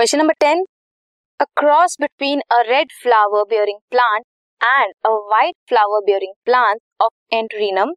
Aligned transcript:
Question 0.00 0.18
number 0.18 0.34
10. 0.40 0.64
A 1.40 1.46
cross 1.56 1.96
between 1.96 2.40
a 2.50 2.68
red 2.68 2.88
flower 3.02 3.44
bearing 3.48 3.78
plant 3.90 4.26
and 4.62 4.92
a 5.04 5.10
white 5.10 5.56
flower 5.68 6.00
bearing 6.06 6.34
plant 6.44 6.82
of 7.00 7.12
Anthurium 7.32 7.90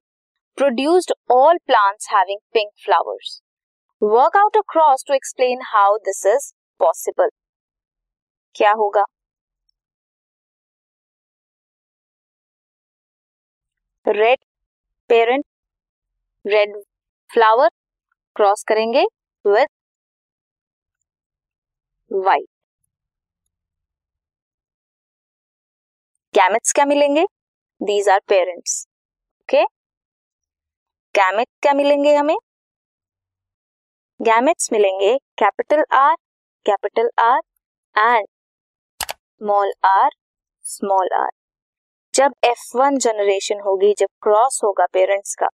produced 0.56 1.12
all 1.30 1.56
plants 1.68 2.08
having 2.10 2.40
pink 2.54 2.72
flowers. 2.86 3.42
Work 4.00 4.34
out 4.36 4.56
a 4.56 4.64
cross 4.66 5.04
to 5.04 5.14
explain 5.14 5.60
how 5.74 5.98
this 6.06 6.26
is 6.26 6.54
possible. 6.80 7.30
क्या 8.56 8.72
होगा 8.78 9.04
red 14.08 14.38
parent 15.10 15.46
red 16.48 16.76
flower 17.34 17.70
cross 18.36 18.64
करेंगे 18.68 19.04
with 19.48 19.68
white 22.15 22.47
gametes 26.35 26.73
क्या 26.73 26.85
मिलेंगे? 26.85 27.25
These 27.81 28.09
are 28.09 28.21
parents 28.29 28.87
okay 29.43 29.63
gamete 31.15 31.49
क्या 31.63 31.73
मिलेंगे 31.75 32.15
हमें? 32.17 32.37
Gametes 34.21 34.73
मिलेंगे 34.73 35.17
capital 35.39 35.85
R 35.93 36.15
capital 36.67 37.11
R 37.19 37.41
and 37.97 38.27
small 39.03 39.73
R 39.85 40.11
small 40.67 41.09
R 41.15 41.31
जब 42.15 42.35
F1 42.47 42.99
जनरेशन 42.99 43.61
होगी, 43.61 43.93
जब 43.99 44.09
क्रॉस 44.23 44.61
होगा 44.65 44.87
पेरेंट्स 44.93 45.35
का 45.35 45.49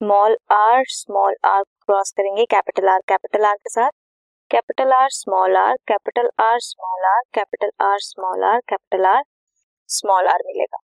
small 0.00 0.36
R 0.52 0.84
small 0.88 1.34
R 1.44 1.62
cross 1.62 2.10
करेंगे 2.16 2.44
कैपिटल 2.50 2.88
आर 2.88 3.00
कैपिटल 3.08 3.44
आर 3.46 3.56
के 3.56 3.70
साथ। 3.70 3.90
Capital 4.50 4.92
R 4.92 5.08
small 5.12 5.56
R 5.56 5.74
capital 5.88 6.28
R 6.40 6.58
small 6.60 7.04
R 7.06 7.20
capital 7.34 7.70
R 7.86 7.98
small 8.00 8.44
R 8.44 8.60
capital 8.68 9.04
R 9.06 9.22
small 9.88 10.28
R 10.28 10.42
मिलेगा। 10.46 10.78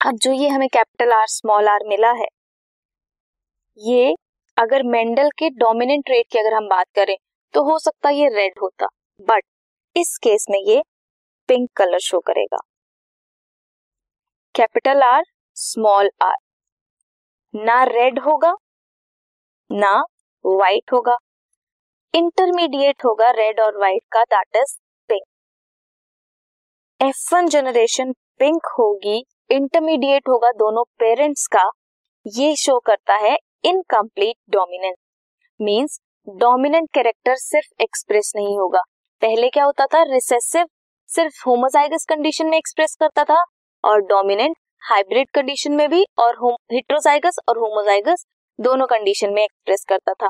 अब 0.00 0.18
जो 0.22 0.32
ये 0.32 0.48
हमें 0.48 0.68
कैपिटल 0.68 1.12
आर 1.12 1.26
स्मॉल 1.28 1.68
आर 1.68 1.86
मिला 1.88 2.10
है, 2.12 2.26
ये 3.78 4.14
अगर 4.56 4.82
मेंडल 4.88 5.30
के 5.38 5.50
डोमिनेंट 5.56 6.10
रेट 6.10 6.26
की 6.32 6.38
अगर 6.38 6.54
हम 6.56 6.68
बात 6.68 6.86
करें 6.96 7.16
तो 7.54 7.64
हो 7.70 7.78
सकता 7.78 8.10
ये 8.10 8.28
रेड 8.36 8.58
होता 8.62 8.86
बट 9.20 9.44
इस 9.96 10.16
केस 10.22 10.46
में 10.50 10.58
ये 10.60 10.82
पिंक 11.48 11.68
कलर 11.76 11.98
शो 12.02 12.20
करेगा। 12.22 12.62
कैपिटल 14.54 15.02
आर 15.02 15.24
स्मॉल 15.56 16.10
आर 16.22 16.36
ना 17.54 17.82
रेड 17.84 18.18
होगा, 18.18 18.52
ना 19.70 19.92
व्हाइट 20.44 20.92
होगा। 20.92 21.16
इंटरमीडिएट 22.14 23.04
होगा 23.04 23.30
रेड 23.32 23.60
और 23.60 23.76
व्हाइट 23.78 24.02
का 24.12 24.22
that 24.24 24.56
is 24.56 24.76
pink 25.10 25.22
F 27.00 27.34
one 27.34 27.48
generation 27.48 28.12
pink 28.40 28.66
होगी 28.78 29.22
इंटरमीडिएट 29.50 30.28
होगा 30.28 30.50
दोनों 30.54 30.84
पेरेंट्स 30.98 31.46
का, 31.46 31.70
ये 32.26 32.54
शो 32.56 32.78
करता 32.78 33.14
है 33.16 33.36
incomplete 33.64 34.36
dominance 34.50 34.96
means 35.60 36.00
dominant 36.26 36.88
character 36.94 37.36
सिर्फ़ 37.36 37.82
एक्सप्रेस 37.82 38.32
नहीं 38.36 38.58
होगा। 38.58 38.80
पहले 39.22 39.48
क्या 39.50 39.64
होता 39.64 39.86
था? 39.86 40.02
रिसेसिव 40.04 40.66
सिर्फ़ 41.08 41.42
होमोजाइगस 41.46 42.04
कंडीशन 42.08 42.46
में 42.46 42.56
एक्सप्रेस 42.58 42.96
करता 43.00 43.24
था 43.24 43.42
और 43.84 44.00
डोमिनेंट 44.06 44.56
हाइब्रिड 44.82 45.28
कंडीशन 45.34 45.72
में 45.72 45.88
भी 45.90 46.04
और 46.18 46.56
हिट्रोजाइगस 46.72 47.36
और 47.48 47.58
होमोजाइगस 47.58 48.24
दोनों 48.58 48.86
कंडीशन 48.86 49.32
में 49.32 49.42
एक्सप्रेस 49.42 49.84
करता 49.88 50.12
था। 50.12 50.28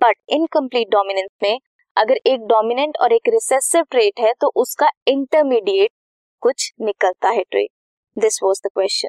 बट 0.00 0.16
इनकम्प्लीट 0.28 0.88
डोमिनेंस 0.88 1.28
में 1.42 1.58
अगर 1.96 2.16
एक 2.26 2.40
डोमिनेंट 2.40 2.96
और 3.00 3.12
एक 3.12 3.28
रिसेसिव 3.28 3.84
ट्रेट 3.90 4.20
है 4.20 4.32
तो 4.40 4.50
उसका 4.56 4.88
इंटरमीडिएट 5.06 5.90
कुछ 6.42 6.72
निकलता 6.80 7.28
है 7.28 7.42
trait 7.42 7.68
this 8.16 8.38
was 8.42 8.60
the 8.66 8.70
question 8.74 9.08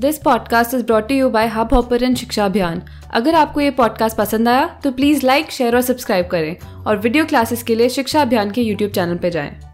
this 0.00 0.18
podcast 0.18 0.74
is 0.74 0.84
brought 0.86 1.10
you 1.10 1.28
by 1.30 1.46
Hubhopper 1.74 2.14
Shiksha 2.14 2.44
Abhiyan 2.44 2.82
अगर 3.14 3.34
आपको 3.34 3.60
ये 3.60 3.70
पॉडकास्ट 3.70 4.18
पसंद 4.18 4.48
आया 4.48 4.66
तो 4.84 4.92
प्लीज़ 4.92 5.26
लाइक 5.26 5.50
शेयर 5.50 5.76
और 5.76 5.82
सब्सक्राइब 5.82 6.26
करें। 6.26 6.84
और 6.86 6.96
वीडियो 6.96 7.24
क्लासेस 7.24 7.62
के 7.62 7.74
लिए 7.74 7.88
शिक्षा 7.88 8.22
अभियान 8.22 8.50
के 8.50 8.62
यूट्यूब 8.62 8.90
चैनल 8.90 9.18
पर 9.18 9.28
जाएँ। 9.28 9.73